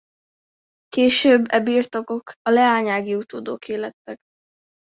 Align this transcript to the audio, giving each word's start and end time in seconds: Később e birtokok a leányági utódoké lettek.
Később 0.87 1.45
e 1.51 1.59
birtokok 1.63 2.31
a 2.49 2.49
leányági 2.49 3.15
utódoké 3.15 3.73
lettek. 3.75 4.17